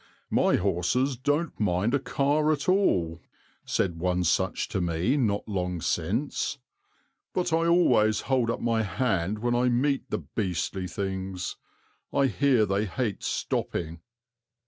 [0.31, 3.21] "My horses don't mind a car at all,"
[3.65, 6.57] said one such to me not long since,
[7.35, 11.55] "but I always hold up my hand when I meet the beastly things;
[12.11, 13.99] I hear they hate stopping."